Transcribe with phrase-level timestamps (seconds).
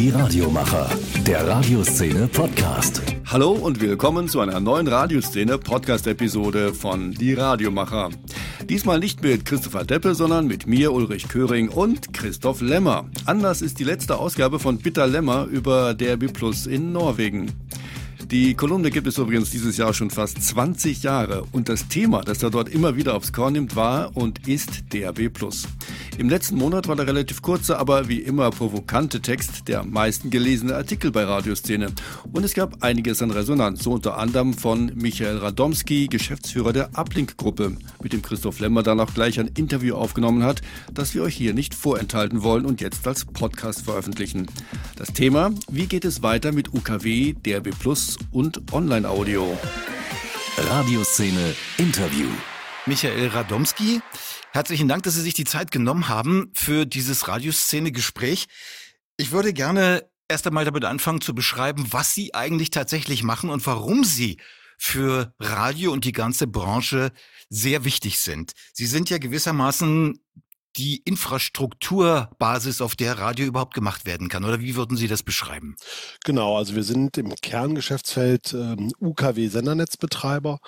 [0.00, 0.88] Die Radiomacher,
[1.26, 3.02] der Radioszene Podcast.
[3.26, 8.08] Hallo und willkommen zu einer neuen Radioszene Podcast-Episode von Die Radiomacher.
[8.64, 13.10] Diesmal nicht mit Christopher Deppe, sondern mit mir, Ulrich Köring und Christoph Lemmer.
[13.26, 17.52] Anders ist die letzte Ausgabe von Bitter Lemmer über der B Plus in Norwegen.
[18.30, 22.44] Die Kolumne gibt es übrigens dieses Jahr schon fast 20 Jahre und das Thema, das
[22.44, 25.32] er dort immer wieder aufs Korn nimmt, war und ist DRB+.
[26.16, 30.76] Im letzten Monat war der relativ kurze, aber wie immer provokante Text der meisten gelesene
[30.76, 31.88] Artikel bei Radioszene.
[32.30, 37.78] Und es gab einiges an Resonanz, so unter anderem von Michael Radomski, Geschäftsführer der Uplink-Gruppe,
[38.00, 40.62] mit dem Christoph Lemmer dann auch gleich ein Interview aufgenommen hat,
[40.94, 44.46] das wir euch hier nicht vorenthalten wollen und jetzt als Podcast veröffentlichen.
[44.94, 49.58] Das Thema, wie geht es weiter mit UKW, DRB Plus und Online-Audio.
[50.56, 52.28] Radioszene Interview.
[52.86, 54.00] Michael Radomski,
[54.52, 58.46] herzlichen Dank, dass Sie sich die Zeit genommen haben für dieses Radioszene-Gespräch.
[59.16, 63.66] Ich würde gerne erst einmal damit anfangen zu beschreiben, was Sie eigentlich tatsächlich machen und
[63.66, 64.38] warum Sie
[64.78, 67.12] für Radio und die ganze Branche
[67.48, 68.52] sehr wichtig sind.
[68.72, 70.18] Sie sind ja gewissermaßen
[70.80, 74.44] die Infrastrukturbasis, auf der Radio überhaupt gemacht werden kann?
[74.44, 75.76] Oder wie würden Sie das beschreiben?
[76.24, 80.58] Genau, also wir sind im Kerngeschäftsfeld äh, UKW-Sendernetzbetreiber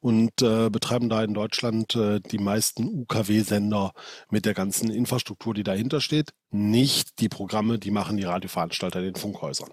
[0.00, 3.92] und äh, betreiben da in Deutschland äh, die meisten UKW-Sender
[4.30, 6.34] mit der ganzen Infrastruktur, die dahinter steht.
[6.50, 9.70] Nicht die Programme, die machen die Radioveranstalter in den Funkhäusern.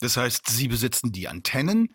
[0.00, 1.94] Das heißt, Sie besitzen die Antennen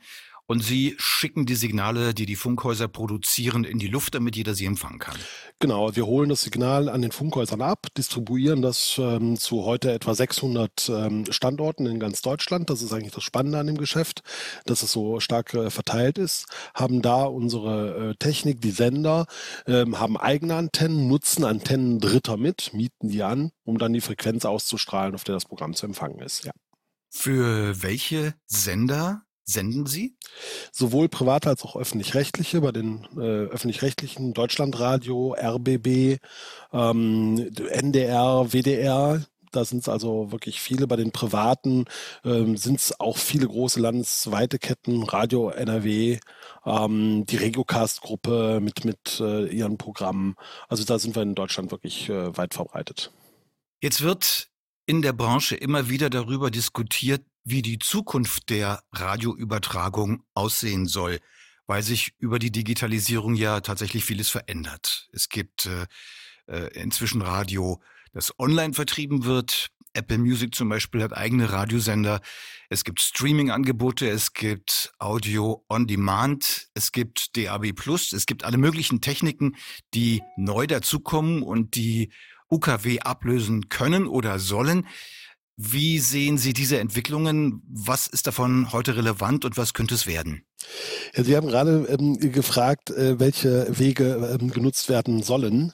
[0.52, 4.66] und Sie schicken die Signale, die die Funkhäuser produzieren, in die Luft, damit jeder sie
[4.66, 5.16] empfangen kann.
[5.60, 10.14] Genau, wir holen das Signal an den Funkhäusern ab, distribuieren das ähm, zu heute etwa
[10.14, 12.70] 600 ähm, Standorten in ganz Deutschland.
[12.70, 14.24] Das ist eigentlich das Spannende an dem Geschäft,
[14.66, 16.48] dass es so stark äh, verteilt ist.
[16.76, 19.28] Haben da unsere äh, Technik, die Sender,
[19.68, 24.44] ähm, haben eigene Antennen, nutzen Antennen Dritter mit, mieten die an, um dann die Frequenz
[24.44, 26.44] auszustrahlen, auf der das Programm zu empfangen ist.
[26.44, 26.52] Ja.
[27.10, 30.16] Für welche Sender senden Sie?
[30.72, 32.62] Sowohl private als auch öffentlich-rechtliche.
[32.62, 36.20] Bei den äh, öffentlich-rechtlichen Deutschlandradio, RBB,
[36.74, 39.22] ähm, NDR, WDR,
[39.52, 40.88] da sind es also wirklich viele.
[40.88, 41.86] Bei den privaten
[42.24, 46.20] ähm, sind es auch viele große landesweite Ketten, Radio NRW,
[46.66, 50.36] ähm, die Regiocast-Gruppe mit, mit äh, ihren Programmen.
[50.70, 53.12] Also da sind wir in Deutschland wirklich äh, weit verbreitet.
[53.82, 54.51] Jetzt wird
[54.92, 61.20] in der Branche immer wieder darüber diskutiert, wie die Zukunft der Radioübertragung aussehen soll,
[61.66, 65.08] weil sich über die Digitalisierung ja tatsächlich vieles verändert.
[65.14, 65.86] Es gibt äh,
[66.54, 67.82] äh, inzwischen Radio,
[68.12, 69.70] das online vertrieben wird.
[69.94, 72.20] Apple Music zum Beispiel hat eigene Radiosender.
[72.68, 78.58] Es gibt Streaming-Angebote, es gibt Audio on Demand, es gibt DAB Plus, es gibt alle
[78.58, 79.56] möglichen Techniken,
[79.94, 82.12] die neu dazukommen und die
[82.52, 84.88] UKW ablösen können oder sollen.
[85.58, 87.62] Wie sehen Sie diese Entwicklungen?
[87.68, 90.44] Was ist davon heute relevant und was könnte es werden?
[91.14, 95.72] Sie haben gerade ähm, gefragt, äh, welche Wege ähm, genutzt werden sollen.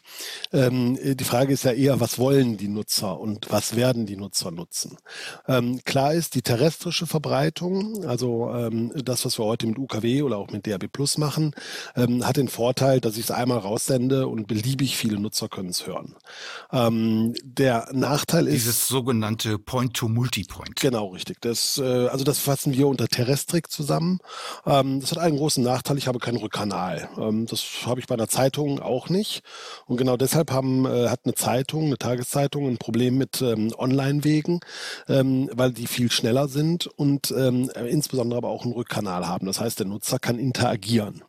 [0.52, 4.52] Ähm, die Frage ist ja eher, was wollen die Nutzer und was werden die Nutzer
[4.52, 4.98] nutzen?
[5.48, 10.38] Ähm, klar ist, die terrestrische Verbreitung, also ähm, das, was wir heute mit UKW oder
[10.38, 11.54] auch mit DAB Plus machen,
[11.96, 15.86] ähm, hat den Vorteil, dass ich es einmal raussende und beliebig viele Nutzer können es
[15.86, 16.16] hören.
[16.72, 18.54] der Nachteil ist...
[18.56, 20.80] Dieses sogenannte Point-to-Multipoint.
[20.80, 21.42] Genau, richtig.
[21.42, 24.20] Das, äh, also das fassen wir unter Terrestrik zusammen.
[24.80, 27.10] Ähm, das hat einen großen Nachteil, ich habe keinen Rückkanal.
[27.18, 29.42] Ähm, das habe ich bei einer Zeitung auch nicht.
[29.86, 34.60] Und genau deshalb haben, äh, hat eine Zeitung, eine Tageszeitung ein Problem mit ähm, Online-Wegen,
[35.08, 39.46] ähm, weil die viel schneller sind und ähm, insbesondere aber auch einen Rückkanal haben.
[39.46, 41.24] Das heißt, der Nutzer kann interagieren.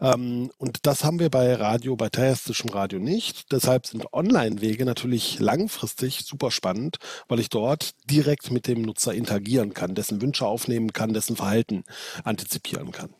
[0.00, 3.52] Ähm, und das haben wir bei Radio, bei terrestrischem Radio nicht.
[3.52, 6.98] Deshalb sind Online-Wege natürlich langfristig super spannend,
[7.28, 11.84] weil ich dort direkt mit dem Nutzer interagieren kann, dessen Wünsche aufnehmen kann, dessen Verhalten
[12.24, 13.10] antizipieren kann.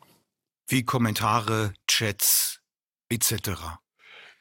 [0.67, 2.59] Wie Kommentare, Chats
[3.09, 3.77] etc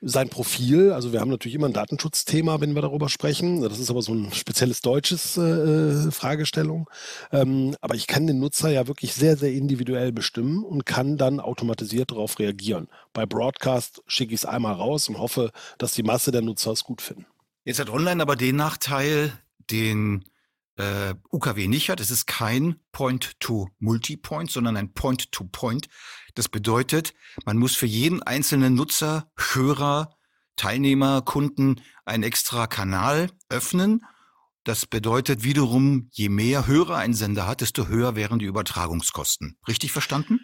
[0.03, 0.93] sein Profil.
[0.93, 3.63] Also wir haben natürlich immer ein Datenschutzthema, wenn wir darüber sprechen.
[3.63, 6.89] Das ist aber so ein spezielles deutsches äh, Fragestellung.
[7.33, 11.41] Ähm, aber ich kann den Nutzer ja wirklich sehr, sehr individuell bestimmen und kann dann
[11.41, 12.89] automatisiert darauf reagieren.
[13.13, 16.85] Bei Broadcast schicke ich es einmal raus und hoffe, dass die Masse der Nutzer es
[16.85, 17.27] gut finden.
[17.65, 19.33] Jetzt hat Online aber den Nachteil,
[19.71, 20.25] den
[20.77, 22.01] äh, UKW nicht hat.
[22.01, 25.89] Es ist kein Point-to-Multipoint, sondern ein Point-to-Point.
[26.35, 27.15] Das bedeutet,
[27.45, 30.17] man muss für jeden einzelnen Nutzer, Hörer,
[30.57, 34.05] Teilnehmer, Kunden einen extra Kanal öffnen.
[34.65, 39.59] Das bedeutet wiederum, je mehr Hörer ein Sender hat, desto höher wären die Übertragungskosten.
[39.69, 40.41] Richtig verstanden?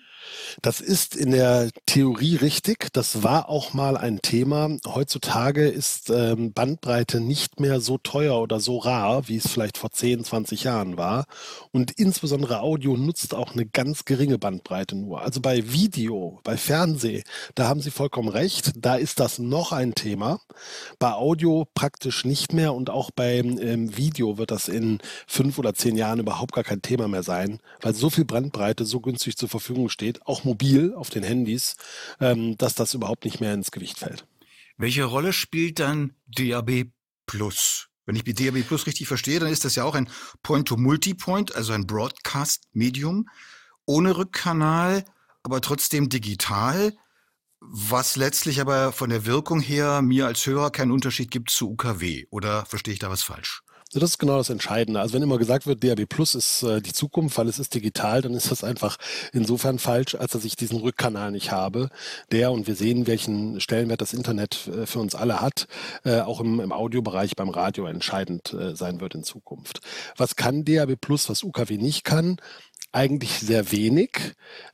[0.60, 2.92] Das ist in der Theorie richtig.
[2.92, 4.76] Das war auch mal ein Thema.
[4.86, 9.90] Heutzutage ist ähm, Bandbreite nicht mehr so teuer oder so rar, wie es vielleicht vor
[9.90, 11.26] 10, 20 Jahren war.
[11.70, 15.22] Und insbesondere Audio nutzt auch eine ganz geringe Bandbreite nur.
[15.22, 17.22] Also bei Video, bei Fernseh,
[17.54, 18.72] da haben Sie vollkommen recht.
[18.76, 20.40] Da ist das noch ein Thema.
[20.98, 25.74] Bei Audio praktisch nicht mehr und auch beim ähm, Video wird das in fünf oder
[25.74, 29.48] zehn Jahren überhaupt gar kein Thema mehr sein, weil so viel Bandbreite so günstig zur
[29.48, 31.76] Verfügung steht, auch mobil auf den Handys,
[32.20, 34.26] ähm, dass das überhaupt nicht mehr ins Gewicht fällt.
[34.76, 36.86] Welche Rolle spielt dann DAB
[37.26, 37.88] Plus?
[38.04, 40.08] Wenn ich DAB Plus richtig verstehe, dann ist das ja auch ein
[40.42, 43.28] Point-to-Multipoint, also ein Broadcast-Medium,
[43.86, 45.04] ohne Rückkanal,
[45.42, 46.92] aber trotzdem digital,
[47.60, 52.26] was letztlich aber von der Wirkung her mir als Hörer keinen Unterschied gibt zu UKW.
[52.30, 53.62] Oder verstehe ich da was falsch?
[53.94, 55.00] Das ist genau das Entscheidende.
[55.00, 58.22] Also wenn immer gesagt wird, DAB Plus ist äh, die Zukunft, weil es ist digital,
[58.22, 58.96] dann ist das einfach
[59.34, 61.90] insofern falsch, als dass ich diesen Rückkanal nicht habe,
[62.30, 65.66] der, und wir sehen, welchen Stellenwert das Internet äh, für uns alle hat,
[66.04, 69.80] äh, auch im, im Audiobereich beim Radio entscheidend äh, sein wird in Zukunft.
[70.16, 72.38] Was kann DAB Plus, was UKW nicht kann?
[72.92, 74.10] Eigentlich sehr wenig.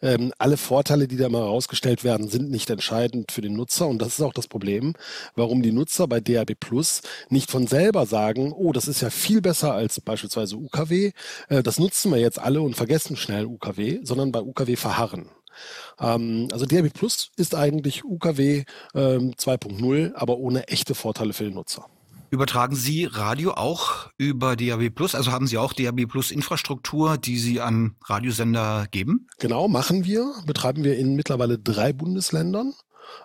[0.03, 3.87] Ähm, alle Vorteile, die da mal herausgestellt werden, sind nicht entscheidend für den Nutzer.
[3.87, 4.95] Und das ist auch das Problem,
[5.37, 9.41] warum die Nutzer bei DAB Plus nicht von selber sagen, oh, das ist ja viel
[9.41, 11.13] besser als beispielsweise UKW.
[11.49, 15.29] Äh, das nutzen wir jetzt alle und vergessen schnell UKW, sondern bei UKW verharren.
[16.01, 18.65] Ähm, also DAB Plus ist eigentlich UKW
[18.95, 21.87] ähm, 2.0, aber ohne echte Vorteile für den Nutzer.
[22.31, 25.15] Übertragen Sie Radio auch über DAB Plus?
[25.15, 29.27] Also haben Sie auch DAB Plus Infrastruktur, die Sie an Radiosender geben?
[29.39, 30.35] Genau, machen wir.
[30.47, 32.75] Betreiben wir in mittlerweile drei Bundesländern.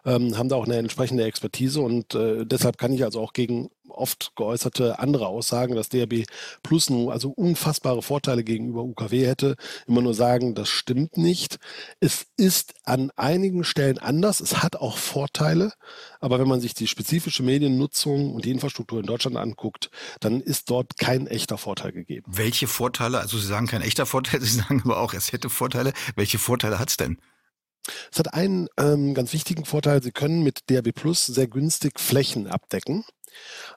[0.06, 3.70] Ähm, haben da auch eine entsprechende Expertise und äh, deshalb kann ich also auch gegen
[3.94, 6.26] oft geäußerte andere Aussagen, dass DRB
[6.62, 9.56] Plus nun also unfassbare Vorteile gegenüber UKW hätte,
[9.88, 11.60] immer nur sagen, das stimmt nicht.
[12.00, 14.40] Es ist an einigen Stellen anders.
[14.40, 15.74] Es hat auch Vorteile.
[16.20, 19.90] Aber wenn man sich die spezifische Mediennutzung und die Infrastruktur in Deutschland anguckt,
[20.20, 22.26] dann ist dort kein echter Vorteil gegeben.
[22.28, 23.20] Welche Vorteile?
[23.20, 25.94] Also Sie sagen kein echter Vorteil, Sie sagen aber auch, es hätte Vorteile.
[26.16, 27.18] Welche Vorteile hat es denn?
[28.12, 30.02] Es hat einen ähm, ganz wichtigen Vorteil.
[30.02, 33.04] Sie können mit DRB Plus sehr günstig Flächen abdecken.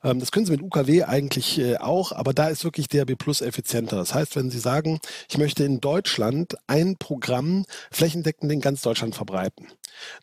[0.02, 3.40] Ähm, das können Sie mit UKW eigentlich äh, auch, aber da ist wirklich DAB Plus
[3.40, 3.96] effizienter.
[3.96, 9.14] Das heißt, wenn Sie sagen, ich möchte in Deutschland ein Programm flächendeckend in ganz Deutschland
[9.14, 9.68] verbreiten,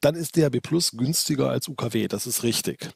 [0.01, 2.07] dann ist DAB Plus günstiger als UKW.
[2.07, 2.89] Das ist richtig.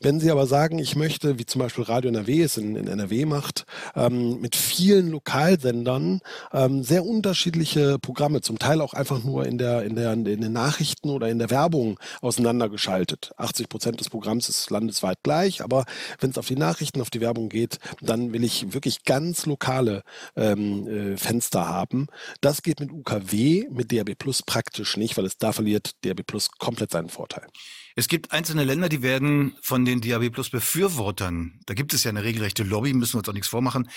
[0.00, 3.24] Wenn Sie aber sagen, ich möchte, wie zum Beispiel Radio NRW es in, in NRW
[3.24, 6.20] macht, ähm, mit vielen Lokalsendern
[6.52, 10.52] ähm, sehr unterschiedliche Programme, zum Teil auch einfach nur in, der, in, der, in den
[10.52, 13.32] Nachrichten oder in der Werbung auseinandergeschaltet.
[13.36, 15.75] 80 Prozent des Programms ist landesweit gleich, aber
[16.20, 20.02] wenn es auf die Nachrichten, auf die Werbung geht, dann will ich wirklich ganz lokale
[20.36, 22.06] ähm, äh, Fenster haben.
[22.40, 26.50] Das geht mit UKW, mit DAB Plus praktisch nicht, weil es da verliert DAB Plus
[26.50, 27.46] komplett seinen Vorteil.
[27.94, 32.10] Es gibt einzelne Länder, die werden von den DAB Plus Befürwortern, da gibt es ja
[32.10, 33.88] eine regelrechte Lobby, müssen wir uns auch nichts vormachen,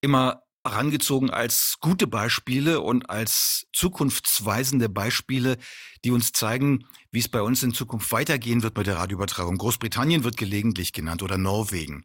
[0.00, 5.56] immer herangezogen als gute Beispiele und als zukunftsweisende Beispiele,
[6.04, 9.58] die uns zeigen, wie es bei uns in Zukunft weitergehen wird mit der Radioübertragung.
[9.58, 12.04] Großbritannien wird gelegentlich genannt oder Norwegen.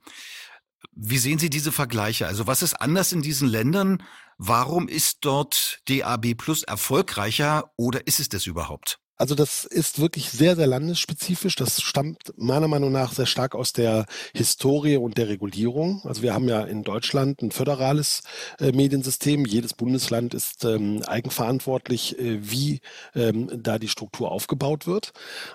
[0.94, 2.28] Wie sehen Sie diese Vergleiche?
[2.28, 4.04] Also was ist anders in diesen Ländern?
[4.38, 9.00] Warum ist dort DAB Plus erfolgreicher oder ist es das überhaupt?
[9.22, 11.56] Also das ist wirklich sehr, sehr landesspezifisch.
[11.56, 16.02] Das stammt meiner Meinung nach sehr stark aus der Historie und der Regulierung.
[16.06, 18.24] Also wir haben ja in Deutschland ein föderales
[18.60, 19.46] äh, Mediensystem.
[19.46, 22.82] Jedes Bundesland ist ähm, eigenverantwortlich, äh, wie
[23.14, 25.12] ähm, da die Struktur aufgebaut wird.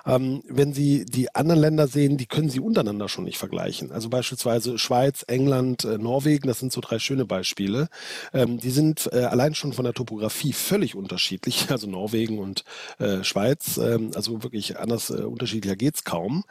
[0.06, 3.90] Ähm, wenn Sie die anderen Länder sehen, die können Sie untereinander schon nicht vergleichen.
[3.90, 7.88] Also beispielsweise Schweiz, England, äh, Norwegen, das sind so drei schöne Beispiele.
[8.32, 11.66] Ähm, die sind äh, allein schon von der Topografie völlig unterschiedlich.
[11.76, 12.64] Also Norwegen und
[12.98, 13.78] äh, Schweiz Schweiz.
[13.78, 16.44] Ähm, also wirklich anders, äh, unterschiedlicher geht's kaum.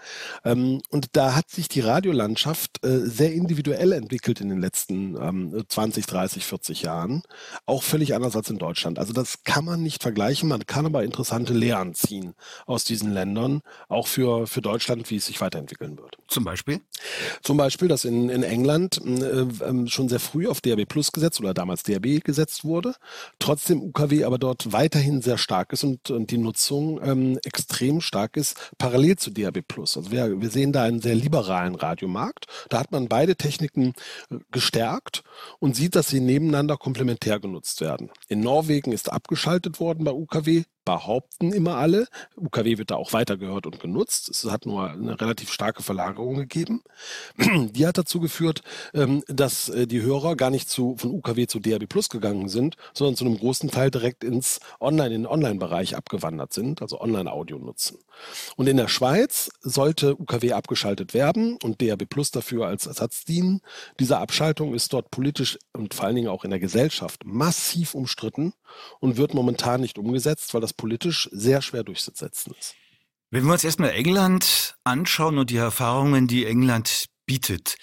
[0.43, 5.63] Ähm, und da hat sich die Radiolandschaft äh, sehr individuell entwickelt in den letzten ähm,
[5.67, 7.23] 20, 30, 40 Jahren.
[7.65, 8.99] Auch völlig anders als in Deutschland.
[8.99, 10.49] Also das kann man nicht vergleichen.
[10.49, 12.33] Man kann aber interessante Lehren ziehen
[12.65, 16.17] aus diesen Ländern, auch für, für Deutschland, wie es sich weiterentwickeln wird.
[16.27, 16.81] Zum Beispiel?
[17.41, 21.39] Zum Beispiel, dass in, in England äh, ähm, schon sehr früh auf DAB Plus gesetzt
[21.39, 22.95] oder damals DAB gesetzt wurde,
[23.39, 28.37] trotzdem UKW aber dort weiterhin sehr stark ist und, und die Nutzung ähm, extrem stark
[28.37, 29.63] ist, parallel zu DAB+.
[29.77, 32.45] Also wir, wir sehen da einen sehr liberalen Radiomarkt.
[32.69, 33.93] Da hat man beide Techniken
[34.29, 35.23] äh, gestärkt
[35.59, 38.09] und sieht, dass sie nebeneinander komplementär genutzt werden.
[38.27, 42.07] In Norwegen ist abgeschaltet worden bei UKW behaupten immer alle.
[42.37, 44.29] UKW wird da auch weiter gehört und genutzt.
[44.29, 46.83] Es hat nur eine relativ starke Verlagerung gegeben.
[47.37, 48.61] Die hat dazu geführt,
[48.93, 52.77] ähm, dass äh, die Hörer gar nicht zu, von UKW zu DAB Plus gegangen sind,
[52.93, 57.57] sondern zu einem großen Teil direkt ins Online, in den Online-Bereich abgewandert sind, also Online-Audio
[57.57, 57.97] nutzen.
[58.55, 63.61] Und in der Schweiz sollte UKW abgeschaltet werden und DAB Plus dafür als Ersatz dienen.
[63.99, 68.53] Diese Abschaltung ist dort politisch und vor allen Dingen auch in der Gesellschaft massiv umstritten
[68.99, 72.75] und wird momentan nicht umgesetzt, weil das politisch sehr schwer durchzusetzen ist.
[73.31, 77.77] Wenn wir uns erstmal England anschauen und die Erfahrungen, die England bietet,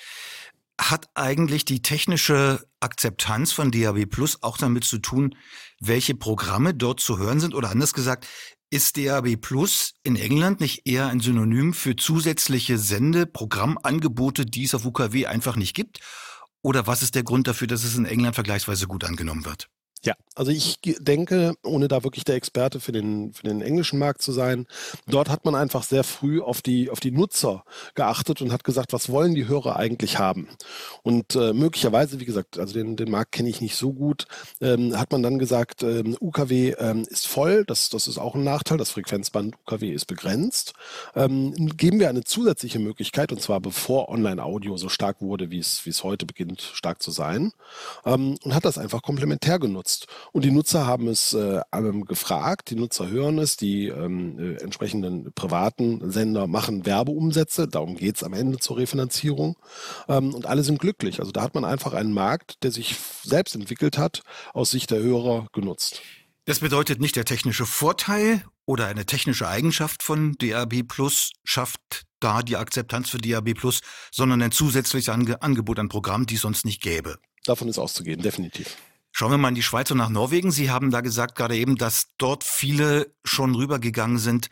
[0.81, 5.37] hat eigentlich die technische Akzeptanz von DAB Plus auch damit zu tun,
[5.81, 7.55] welche Programme dort zu hören sind?
[7.55, 8.27] Oder anders gesagt,
[8.71, 14.85] ist DAB Plus in England nicht eher ein Synonym für zusätzliche Sendeprogrammangebote, die es auf
[14.85, 16.01] UKW einfach nicht gibt?
[16.63, 19.69] Oder was ist der Grund dafür, dass es in England vergleichsweise gut angenommen wird?
[20.05, 24.21] Ja, also ich denke, ohne da wirklich der Experte für den, für den englischen Markt
[24.21, 24.67] zu sein,
[25.07, 28.93] dort hat man einfach sehr früh auf die, auf die Nutzer geachtet und hat gesagt,
[28.93, 30.49] was wollen die Hörer eigentlich haben?
[31.05, 34.27] Und äh, möglicherweise, wie gesagt, also den, den Markt kenne ich nicht so gut,
[34.61, 38.43] ähm, hat man dann gesagt, ähm, UKW ähm, ist voll, das, das ist auch ein
[38.43, 40.73] Nachteil, das Frequenzband UKW ist begrenzt.
[41.15, 45.87] Ähm, geben wir eine zusätzliche Möglichkeit, und zwar bevor Online-Audio so stark wurde, wie es,
[45.87, 47.53] wie es heute beginnt, stark zu sein,
[48.05, 50.07] ähm, und hat das einfach komplementär genutzt genutzt.
[50.33, 51.61] Und die Nutzer haben es äh,
[52.07, 58.17] gefragt, die Nutzer hören es, die ähm, äh, entsprechenden privaten Sender machen Werbeumsätze, darum geht
[58.17, 59.57] es am Ende zur Refinanzierung.
[60.09, 61.21] Ähm, und alle sind glücklich.
[61.21, 64.23] Also da hat man einfach einen Markt, der sich selbst entwickelt hat,
[64.55, 66.03] aus Sicht der Hörer genutzt.
[66.45, 72.43] Das bedeutet nicht der technische Vorteil oder eine technische Eigenschaft von DAB Plus schafft da
[72.43, 73.81] die Akzeptanz für DAB Plus,
[74.13, 77.19] sondern ein zusätzliches Angebot an Programmen, die es sonst nicht gäbe.
[77.45, 78.77] Davon ist auszugehen, definitiv.
[79.13, 80.51] Schauen wir mal in die Schweiz und nach Norwegen.
[80.51, 84.49] Sie haben da gesagt gerade eben, dass dort viele schon rübergegangen sind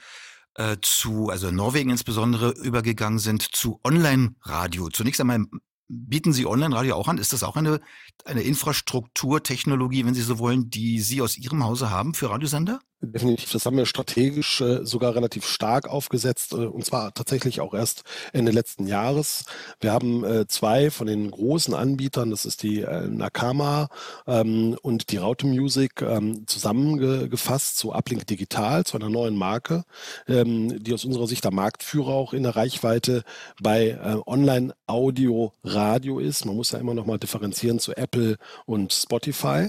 [0.55, 4.90] äh, zu, also Norwegen insbesondere übergegangen sind zu Online-Radio.
[4.90, 5.47] Zunächst einmal
[5.88, 7.19] bieten Sie Online-Radio auch an?
[7.19, 7.81] Ist das auch eine,
[8.25, 12.81] eine Infrastrukturtechnologie, wenn Sie so wollen, die Sie aus Ihrem Hause haben für Radiosender?
[13.02, 17.73] Definitiv, das haben wir strategisch äh, sogar relativ stark aufgesetzt äh, und zwar tatsächlich auch
[17.73, 18.02] erst
[18.35, 19.47] Ende letzten Jahres.
[19.80, 23.88] Wir haben äh, zwei von den großen Anbietern, das ist die äh, Nakama
[24.26, 29.85] ähm, und die Raute Music, ähm, zusammengefasst zu Uplink Digital, zu einer neuen Marke,
[30.28, 33.25] ähm, die aus unserer Sicht der Marktführer auch in der Reichweite
[33.62, 36.45] bei äh, Online-Audio, Radio ist.
[36.45, 39.69] Man muss ja immer noch mal differenzieren zu Apple und Spotify,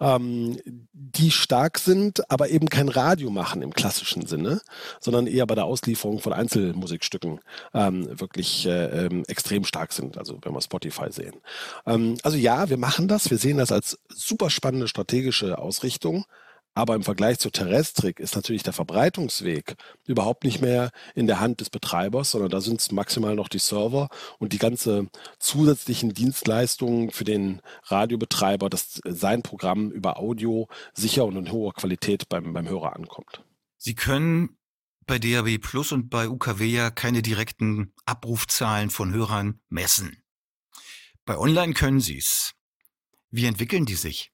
[0.00, 0.58] ähm,
[0.92, 4.60] die stark sind, aber eben eben kein Radio machen im klassischen Sinne,
[5.00, 7.40] sondern eher bei der Auslieferung von Einzelmusikstücken
[7.74, 11.34] ähm, wirklich äh, ähm, extrem stark sind, also wenn wir Spotify sehen.
[11.86, 16.24] Ähm, also ja, wir machen das, wir sehen das als super spannende strategische Ausrichtung,
[16.74, 19.76] aber im Vergleich zur Terrestrik ist natürlich der Verbreitungsweg
[20.06, 23.60] überhaupt nicht mehr in der Hand des Betreibers, sondern da sind es maximal noch die
[23.60, 31.24] Server und die ganze zusätzlichen Dienstleistungen für den Radiobetreiber, dass sein Programm über Audio sicher
[31.24, 33.44] und in hoher Qualität beim, beim Hörer ankommt.
[33.76, 34.58] Sie können
[35.06, 40.22] bei DAB Plus und bei UKW ja keine direkten Abrufzahlen von Hörern messen.
[41.24, 42.54] Bei Online können Sie es.
[43.30, 44.33] Wie entwickeln die sich?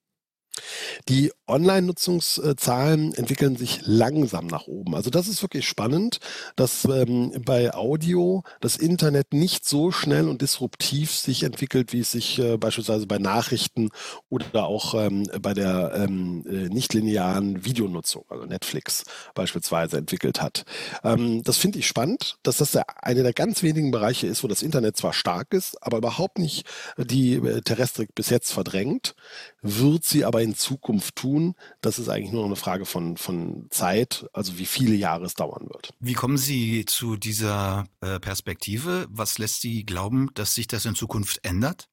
[1.09, 4.95] Die Online-Nutzungszahlen entwickeln sich langsam nach oben.
[4.95, 6.19] Also das ist wirklich spannend,
[6.55, 12.11] dass ähm, bei Audio das Internet nicht so schnell und disruptiv sich entwickelt, wie es
[12.11, 13.89] sich äh, beispielsweise bei Nachrichten
[14.29, 19.03] oder auch ähm, bei der ähm, äh, nichtlinearen Videonutzung, also Netflix
[19.33, 20.65] beispielsweise entwickelt hat.
[21.03, 24.47] Ähm, das finde ich spannend, dass das der, eine der ganz wenigen Bereiche ist, wo
[24.47, 26.65] das Internet zwar stark ist, aber überhaupt nicht
[26.97, 29.15] die äh, Terrestrik bis jetzt verdrängt,
[29.61, 31.55] wird sie aber in Zukunft tun.
[31.81, 35.33] Das ist eigentlich nur noch eine Frage von, von Zeit, also wie viele Jahre es
[35.33, 35.93] dauern wird.
[35.99, 39.07] Wie kommen Sie zu dieser äh, Perspektive?
[39.09, 41.87] Was lässt Sie glauben, dass sich das in Zukunft ändert?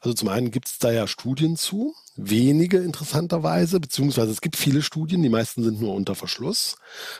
[0.00, 4.82] Also zum einen gibt es da ja Studien zu, wenige interessanterweise, beziehungsweise es gibt viele
[4.82, 6.76] Studien, die meisten sind nur unter Verschluss.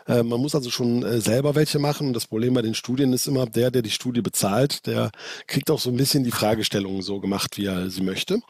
[0.07, 2.13] Äh, man muss also schon äh, selber welche machen.
[2.13, 5.11] Das Problem bei den Studien ist immer, der, der die Studie bezahlt, der
[5.47, 8.41] kriegt auch so ein bisschen die Fragestellungen so gemacht, wie er sie möchte.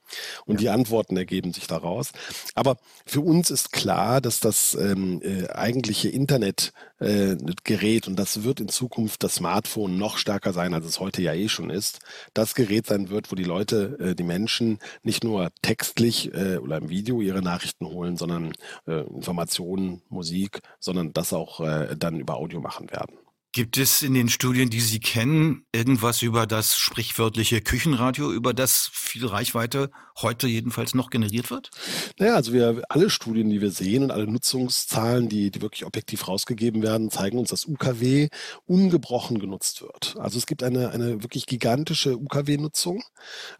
[0.44, 0.60] Und ja.
[0.60, 2.10] die Antworten ergeben sich daraus.
[2.54, 8.60] Aber für uns ist klar, dass das ähm, äh, eigentliche Internetgerät, äh, und das wird
[8.60, 12.00] in Zukunft das Smartphone noch stärker sein, als es heute ja eh schon ist,
[12.34, 16.78] das Gerät sein wird, wo die Leute, äh, die Menschen nicht nur textlich äh, oder
[16.78, 18.52] im Video ihre Nachrichten holen, sondern
[18.86, 23.16] äh, Informationen, Musik, sondern das auch äh, dann über Audio machen werden.
[23.54, 28.90] Gibt es in den Studien, die Sie kennen, irgendwas über das sprichwörtliche Küchenradio, über das
[28.92, 31.70] viel Reichweite heute jedenfalls noch generiert wird?
[32.18, 36.26] Naja, also wir alle Studien, die wir sehen und alle Nutzungszahlen, die, die wirklich objektiv
[36.26, 38.28] rausgegeben werden, zeigen uns, dass UKW
[38.66, 40.16] ungebrochen genutzt wird.
[40.18, 43.04] Also es gibt eine, eine wirklich gigantische UKW-Nutzung.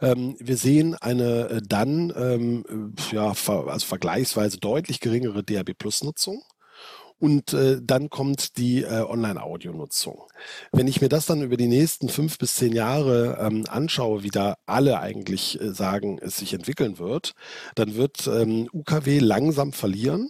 [0.00, 6.42] Ähm, wir sehen eine äh, dann ähm, ja, also vergleichsweise deutlich geringere DAB-Plus-Nutzung.
[7.24, 10.24] Und äh, dann kommt die äh, Online-Audio-Nutzung.
[10.72, 14.28] Wenn ich mir das dann über die nächsten fünf bis zehn Jahre ähm, anschaue, wie
[14.28, 17.32] da alle eigentlich äh, sagen, es sich entwickeln wird,
[17.76, 20.28] dann wird ähm, UKW langsam verlieren.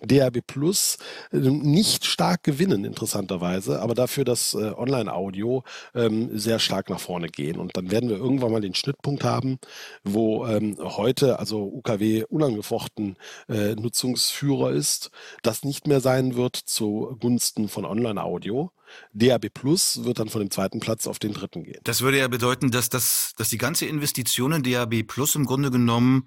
[0.00, 0.98] DAB Plus
[1.32, 7.28] äh, nicht stark gewinnen, interessanterweise, aber dafür das äh, Online-Audio ähm, sehr stark nach vorne
[7.28, 7.58] gehen.
[7.58, 9.58] Und dann werden wir irgendwann mal den Schnittpunkt haben,
[10.04, 13.16] wo ähm, heute also UKW unangefochten
[13.48, 15.10] äh, Nutzungsführer ist,
[15.42, 18.70] das nicht mehr sein wird zugunsten von Online-Audio.
[19.12, 21.80] DAB Plus wird dann von dem zweiten Platz auf den dritten gehen.
[21.84, 25.70] Das würde ja bedeuten, dass, das, dass die ganze Investition in DAB Plus im Grunde
[25.70, 26.24] genommen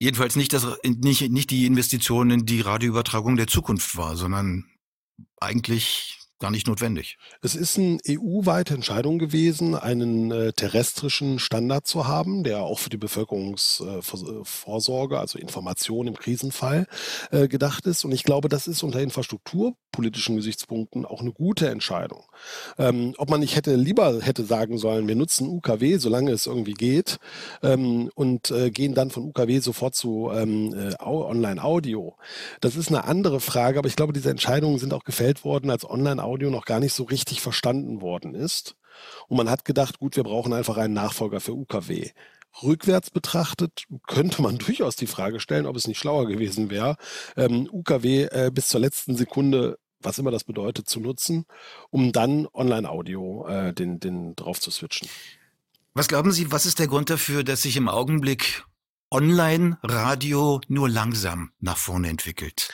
[0.00, 4.64] Jedenfalls nicht, das, nicht, nicht die Investition in die Radioübertragung der Zukunft war, sondern
[5.40, 7.18] eigentlich gar nicht notwendig.
[7.42, 12.90] Es ist eine EU-weite Entscheidung gewesen, einen äh, terrestrischen Standard zu haben, der auch für
[12.90, 16.86] die Bevölkerungsvorsorge, also Information im Krisenfall,
[17.30, 18.04] äh, gedacht ist.
[18.04, 19.00] Und ich glaube, das ist unter
[19.98, 22.24] infrastrukturpolitischen Gesichtspunkten auch eine gute Entscheidung.
[22.78, 26.74] Ähm, ob man nicht hätte lieber hätte sagen sollen, wir nutzen UKW, solange es irgendwie
[26.74, 27.18] geht,
[27.62, 32.16] ähm, und äh, gehen dann von UKW sofort zu ähm, äh, Online-Audio.
[32.60, 35.88] Das ist eine andere Frage, aber ich glaube, diese Entscheidungen sind auch gefällt worden, als
[35.88, 38.76] Online-Audio Audio noch gar nicht so richtig verstanden worden ist.
[39.28, 42.10] Und man hat gedacht, gut, wir brauchen einfach einen Nachfolger für UKW.
[42.62, 46.96] Rückwärts betrachtet könnte man durchaus die Frage stellen, ob es nicht schlauer gewesen wäre,
[47.36, 51.46] ähm, UKW äh, bis zur letzten Sekunde was immer das bedeutet, zu nutzen,
[51.90, 55.08] um dann Online-Audio äh, den, den drauf zu switchen.
[55.94, 58.64] Was glauben Sie, was ist der Grund dafür, dass sich im Augenblick
[59.10, 62.70] Online-Radio nur langsam nach vorne entwickelt?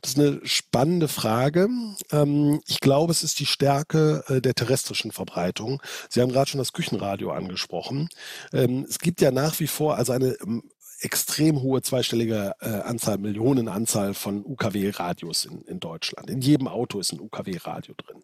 [0.00, 1.68] Das ist eine spannende Frage.
[2.10, 5.82] Ähm, ich glaube, es ist die Stärke äh, der terrestrischen Verbreitung.
[6.08, 8.08] Sie haben gerade schon das Küchenradio angesprochen.
[8.52, 10.64] Ähm, es gibt ja nach wie vor also eine ähm,
[11.04, 16.30] extrem hohe zweistellige äh, Anzahl, Millionenanzahl von UKW-Radios in, in Deutschland.
[16.30, 18.22] In jedem Auto ist ein UKW-Radio drin.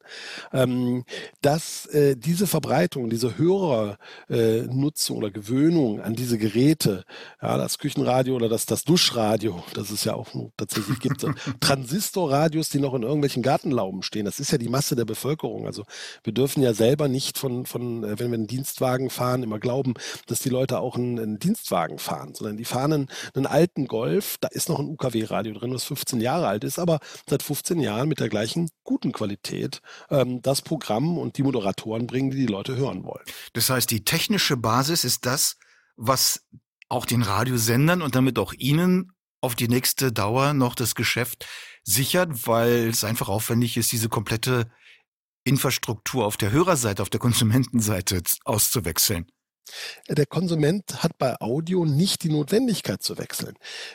[0.53, 1.05] Ähm,
[1.43, 3.99] dass äh, diese Verbreitung, diese höhere
[4.31, 7.05] äh, Nutzung oder Gewöhnung an diese Geräte,
[7.43, 11.27] ja, das Küchenradio oder das, das Duschradio, das es ja auch tatsächlich gibt,
[11.61, 15.67] Transistorradios, die noch in irgendwelchen Gartenlauben stehen, das ist ja die Masse der Bevölkerung.
[15.67, 15.85] Also
[16.25, 19.95] wir dürfen ja selber nicht von, von äh, wenn wir einen Dienstwagen fahren, immer glauben,
[20.27, 24.37] dass die Leute auch einen, einen Dienstwagen fahren, sondern die fahren einen, einen alten Golf,
[24.41, 28.09] da ist noch ein UKW-Radio drin, was 15 Jahre alt ist, aber seit 15 Jahren
[28.09, 32.77] mit der gleichen guten Qualität ähm, das Programm und die Moderatoren bringen, die die Leute
[32.77, 33.25] hören wollen.
[33.53, 35.57] Das heißt, die technische Basis ist das,
[35.97, 36.47] was
[36.89, 41.47] auch den Radiosendern und damit auch Ihnen auf die nächste Dauer noch das Geschäft
[41.83, 44.71] sichert, weil es einfach aufwendig ist, diese komplette
[45.45, 49.27] Infrastruktur auf der Hörerseite, auf der Konsumentenseite auszuwechseln.
[50.09, 53.55] Der Konsument hat bei Audio nicht die Notwendigkeit zu wechseln.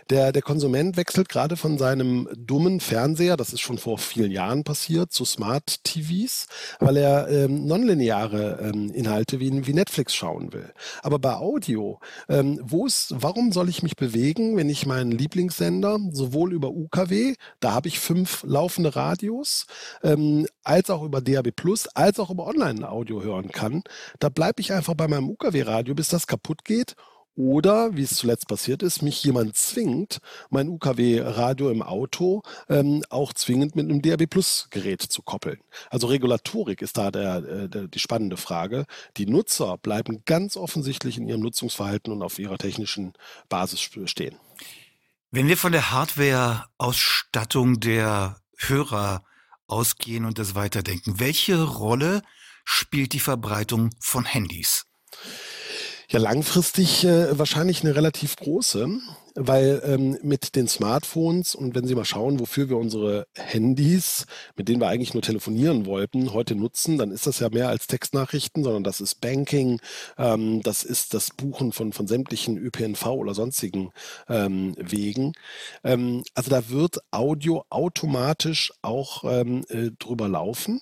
[0.10, 4.64] Der, der Konsument wechselt gerade von seinem dummen Fernseher, das ist schon vor vielen Jahren
[4.64, 6.48] passiert, zu Smart TVs,
[6.80, 10.74] weil er ähm, nonlineare ähm, Inhalte wie, wie Netflix schauen will.
[11.02, 16.00] Aber bei Audio, ähm, wo ist, warum soll ich mich bewegen, wenn ich meinen Lieblingssender
[16.12, 19.66] sowohl über UKW, da habe ich fünf laufende Radios,
[20.04, 23.84] ähm, als auch über DAB Plus, als auch über Online-Audio hören kann?
[24.20, 26.96] Da bleibe ich einfach bei meinem UKW UKW-Radio, bis das kaputt geht.
[27.38, 33.34] Oder, wie es zuletzt passiert ist, mich jemand zwingt, mein UKW-Radio im Auto ähm, auch
[33.34, 35.60] zwingend mit einem DAB-Plus-Gerät zu koppeln.
[35.90, 38.86] Also Regulatorik ist da der, äh, der, die spannende Frage.
[39.18, 43.12] Die Nutzer bleiben ganz offensichtlich in ihrem Nutzungsverhalten und auf ihrer technischen
[43.50, 44.38] Basis stehen.
[45.30, 49.26] Wenn wir von der Hardware-Ausstattung der Hörer
[49.68, 52.22] ausgehen und das weiterdenken, welche Rolle
[52.64, 54.86] spielt die Verbreitung von Handys?
[56.10, 58.88] Ja, langfristig äh, wahrscheinlich eine relativ große,
[59.34, 64.70] weil ähm, mit den Smartphones und wenn Sie mal schauen, wofür wir unsere Handys, mit
[64.70, 68.64] denen wir eigentlich nur telefonieren wollten, heute nutzen, dann ist das ja mehr als Textnachrichten,
[68.64, 69.82] sondern das ist Banking,
[70.20, 73.90] ähm, das ist das Buchen von, von sämtlichen ÖPNV oder sonstigen
[74.30, 75.34] ähm, Wegen.
[75.84, 80.82] Ähm, also da wird Audio automatisch auch ähm, äh, drüber laufen.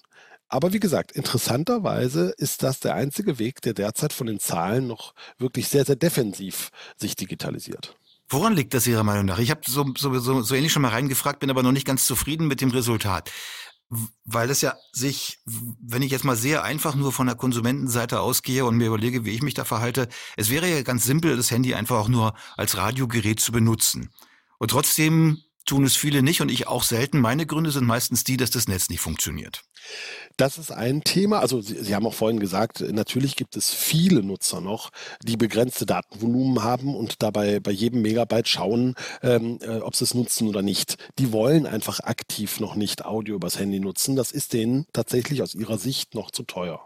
[0.54, 5.16] Aber wie gesagt, interessanterweise ist das der einzige Weg, der derzeit von den Zahlen noch
[5.40, 7.96] wirklich sehr, sehr defensiv sich digitalisiert.
[8.30, 9.40] Woran liegt das Ihrer Meinung nach?
[9.40, 12.06] Ich habe so, so, so, so ähnlich schon mal reingefragt, bin aber noch nicht ganz
[12.06, 13.32] zufrieden mit dem Resultat.
[14.26, 18.64] weil es ja sich, wenn ich jetzt mal sehr einfach nur von der Konsumentenseite ausgehe
[18.66, 21.74] und mir überlege, wie ich mich da verhalte, es wäre ja ganz simpel, das Handy
[21.74, 24.12] einfach auch nur als Radiogerät zu benutzen.
[24.60, 27.20] Und trotzdem tun es viele nicht und ich auch selten.
[27.20, 29.64] Meine Gründe sind meistens die, dass das Netz nicht funktioniert.
[30.38, 31.40] Das ist ein Thema.
[31.40, 34.90] Also Sie, Sie, haben auch vorhin gesagt, natürlich gibt es viele Nutzer noch,
[35.22, 40.14] die begrenzte Datenvolumen haben und dabei bei jedem Megabyte schauen, ähm, äh, ob sie es
[40.14, 40.98] nutzen oder nicht.
[41.20, 44.16] Die wollen einfach aktiv noch nicht Audio übers Handy nutzen.
[44.16, 46.82] Das ist denen tatsächlich aus ihrer Sicht noch zu teuer.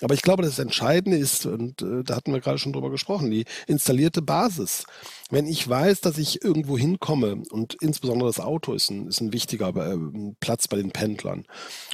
[0.00, 3.30] Aber ich glaube, das Entscheidende ist, und äh, da hatten wir gerade schon drüber gesprochen,
[3.30, 4.84] die installierte Basis.
[5.30, 9.32] Wenn ich weiß, dass ich irgendwo hinkomme und insbesondere das Auto ist ein, ist ein
[9.32, 9.96] wichtiger äh,
[10.40, 11.44] Platz bei den Pendlern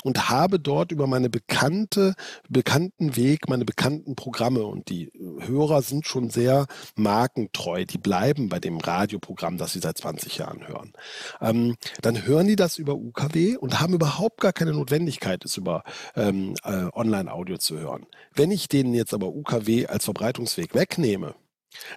[0.04, 2.14] und habe dort über meine bekannte,
[2.48, 6.66] bekannten Weg, meine bekannten Programme und die Hörer sind schon sehr
[6.96, 10.92] markentreu, die bleiben bei dem Radioprogramm, das sie seit 20 Jahren hören.
[11.40, 15.84] Ähm, dann hören die das über UKW und haben überhaupt gar keine Notwendigkeit, es über
[16.16, 18.06] ähm, äh, Online-Audio zu hören.
[18.34, 21.34] Wenn ich denen jetzt aber UKW als Verbreitungsweg wegnehme,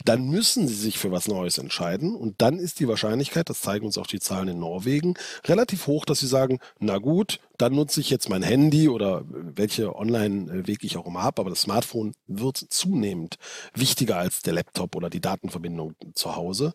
[0.05, 3.85] dann müssen sie sich für was Neues entscheiden und dann ist die Wahrscheinlichkeit, das zeigen
[3.85, 8.01] uns auch die Zahlen in Norwegen, relativ hoch, dass sie sagen, na gut, dann nutze
[8.01, 12.57] ich jetzt mein Handy oder welche Online-Weg ich auch immer habe, aber das Smartphone wird
[12.57, 13.37] zunehmend
[13.73, 16.73] wichtiger als der Laptop oder die Datenverbindung zu Hause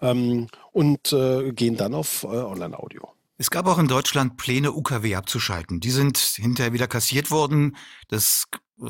[0.00, 3.08] ähm, und äh, gehen dann auf äh, Online-Audio.
[3.40, 5.78] Es gab auch in Deutschland Pläne, UKW abzuschalten.
[5.78, 7.76] Die sind hinterher wieder kassiert worden.
[8.08, 8.46] Das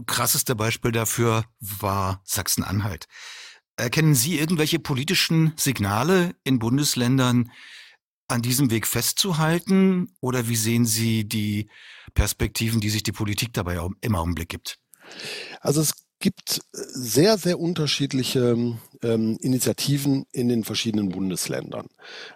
[0.06, 3.06] krasseste Beispiel dafür war Sachsen-Anhalt.
[3.76, 7.50] Erkennen Sie irgendwelche politischen Signale in Bundesländern,
[8.26, 10.08] an diesem Weg festzuhalten?
[10.20, 11.68] Oder wie sehen Sie die
[12.14, 14.78] Perspektiven, die sich die Politik dabei im Augenblick gibt?
[15.60, 18.56] Also es gibt sehr, sehr unterschiedliche
[19.02, 21.86] ähm, Initiativen in den verschiedenen Bundesländern.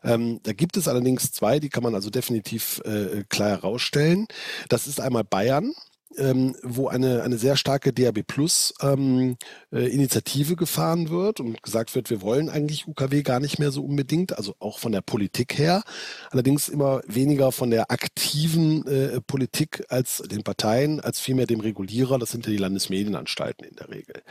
[0.05, 4.29] Ähm, da gibt es allerdings zwei, die kann man also definitiv äh, klar herausstellen.
[4.69, 5.73] Das ist einmal Bayern
[6.19, 9.37] ähm, wo eine, eine sehr starke DAB Plus ähm,
[9.73, 13.85] äh, Initiative gefahren wird und gesagt wird, wir wollen eigentlich UKW gar nicht mehr so
[13.85, 15.83] unbedingt, also auch von der Politik her,
[16.31, 22.19] allerdings immer weniger von der aktiven äh, Politik als den Parteien, als vielmehr dem Regulierer,
[22.19, 24.23] das sind ja die Landesmedienanstalten in der Regel.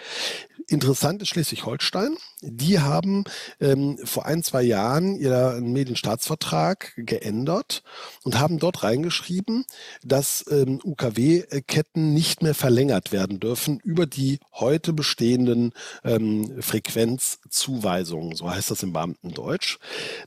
[0.67, 2.15] Interessant ist Schleswig-Holstein.
[2.41, 3.23] Die haben
[3.59, 7.83] ähm, vor ein, zwei Jahren ihren Medienstaatsvertrag geändert
[8.23, 9.65] und haben dort reingeschrieben,
[10.03, 10.79] dass ähm,
[11.71, 18.35] UKW-Ketten nicht mehr verlängert werden dürfen über die heute bestehenden ähm, Frequenzzuweisungen.
[18.35, 19.77] So heißt das im Beamtendeutsch.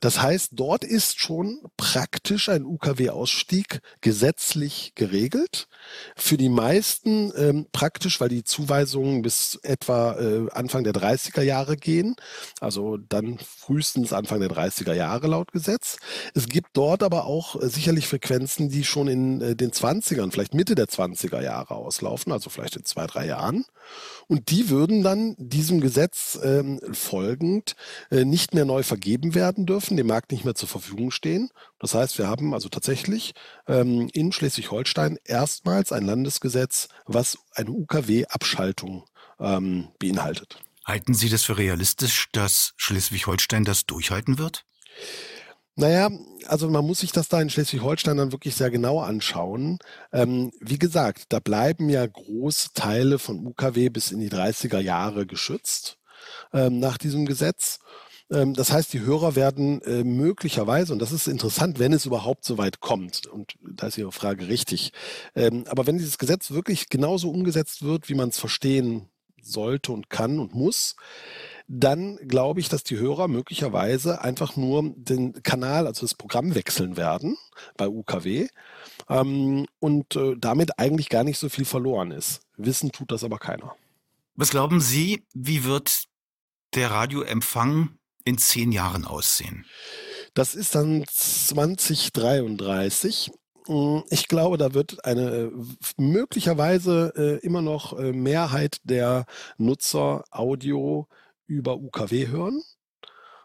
[0.00, 5.68] Das heißt, dort ist schon praktisch ein UKW-Ausstieg gesetzlich geregelt.
[6.16, 11.76] Für die meisten ähm, praktisch, weil die Zuweisungen bis etwa äh, Anfang der 30er Jahre
[11.76, 12.16] gehen,
[12.61, 15.98] also dann frühestens Anfang der 30er Jahre laut Gesetz.
[16.35, 20.54] Es gibt dort aber auch äh, sicherlich Frequenzen, die schon in äh, den 20ern, vielleicht
[20.54, 23.64] Mitte der 20er Jahre auslaufen, also vielleicht in zwei, drei Jahren.
[24.26, 27.76] Und die würden dann diesem Gesetz ähm, folgend
[28.10, 31.50] äh, nicht mehr neu vergeben werden dürfen, dem Markt nicht mehr zur Verfügung stehen.
[31.78, 33.34] Das heißt, wir haben also tatsächlich
[33.66, 39.04] ähm, in Schleswig-Holstein erstmals ein Landesgesetz, was eine UKW-Abschaltung
[39.40, 40.58] ähm, beinhaltet.
[40.84, 44.64] Halten Sie das für realistisch, dass Schleswig-Holstein das durchhalten wird?
[45.76, 46.08] Naja,
[46.46, 49.78] also man muss sich das da in Schleswig-Holstein dann wirklich sehr genau anschauen.
[50.12, 55.26] Ähm, wie gesagt, da bleiben ja große Teile von UKW bis in die 30er Jahre
[55.26, 55.98] geschützt
[56.52, 57.80] ähm, nach diesem Gesetz.
[58.30, 62.44] Ähm, das heißt, die Hörer werden äh, möglicherweise, und das ist interessant, wenn es überhaupt
[62.44, 64.92] so weit kommt, und da ist Ihre Frage richtig,
[65.34, 69.08] ähm, aber wenn dieses Gesetz wirklich genauso umgesetzt wird, wie man es verstehen
[69.42, 70.96] sollte und kann und muss,
[71.66, 76.96] dann glaube ich, dass die Hörer möglicherweise einfach nur den Kanal, also das Programm wechseln
[76.96, 77.37] werden
[77.77, 78.48] bei UKW
[79.09, 82.42] ähm, und äh, damit eigentlich gar nicht so viel verloren ist.
[82.57, 83.74] Wissen tut das aber keiner.
[84.37, 86.05] Was glauben Sie, wie wird
[86.74, 89.64] der Radioempfang in zehn Jahren aussehen?
[90.35, 93.31] Das ist dann 2033
[93.66, 95.50] hm, ich glaube, da wird eine äh,
[95.96, 99.24] möglicherweise äh, immer noch äh, Mehrheit der
[99.57, 101.09] Nutzer Audio
[101.46, 102.62] über UKW hören.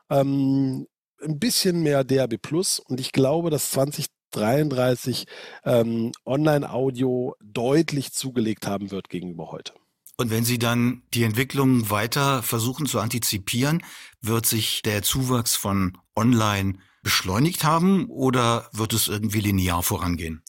[0.09, 0.87] Ähm,
[1.21, 5.25] ein bisschen mehr DAB Plus und ich glaube, dass 2033
[5.65, 9.73] ähm, Online-Audio deutlich zugelegt haben wird gegenüber heute.
[10.17, 13.81] Und wenn Sie dann die Entwicklung weiter versuchen zu antizipieren,
[14.21, 20.43] wird sich der Zuwachs von Online beschleunigt haben oder wird es irgendwie linear vorangehen?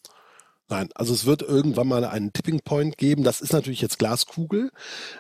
[0.71, 3.25] Nein, also es wird irgendwann mal einen Tipping Point geben.
[3.25, 4.71] Das ist natürlich jetzt Glaskugel.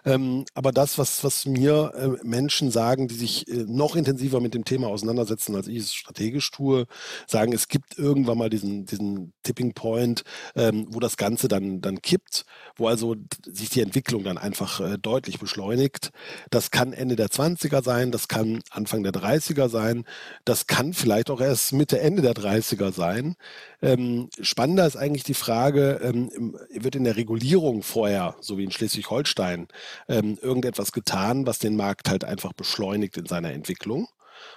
[0.04, 4.54] Ähm, aber das, was, was mir äh, Menschen sagen, die sich äh, noch intensiver mit
[4.54, 6.86] dem Thema auseinandersetzen, als ich es strategisch tue,
[7.26, 10.22] sagen, es gibt irgendwann mal diesen, diesen Tipping Point,
[10.54, 12.44] ähm, wo das Ganze dann, dann kippt,
[12.76, 16.12] wo also sich die Entwicklung dann einfach äh, deutlich beschleunigt.
[16.50, 20.04] Das kann Ende der 20er sein, das kann Anfang der 30er sein,
[20.44, 23.34] das kann vielleicht auch erst Mitte, Ende der 30er sein.
[23.82, 28.70] Ähm, spannender ist eigentlich die Frage, ähm, wird in der Regulierung vorher, so wie in
[28.70, 29.66] Schleswig-Holstein,
[30.08, 34.06] ähm, irgendetwas getan, was den Markt halt einfach beschleunigt in seiner Entwicklung?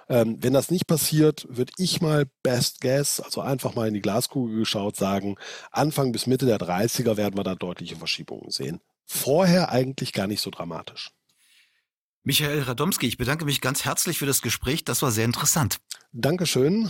[0.10, 4.02] Ähm, wenn das nicht passiert, würde ich mal Best Guess, also einfach mal in die
[4.02, 5.36] Glaskugel geschaut, sagen,
[5.72, 8.82] Anfang bis Mitte der 30er werden wir da deutliche Verschiebungen sehen.
[9.06, 11.12] Vorher eigentlich gar nicht so dramatisch.
[12.24, 14.86] Michael Radomski, ich bedanke mich ganz herzlich für das Gespräch.
[14.86, 15.80] Das war sehr interessant.
[16.14, 16.90] Dankeschön.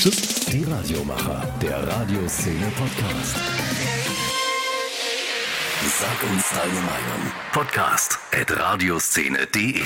[0.00, 0.46] Tschüss.
[0.46, 3.36] Die Radiomacher, der Radioszene Podcast.
[5.98, 7.32] Sag uns deine Meinung.
[7.52, 9.82] Podcast at radioszene.de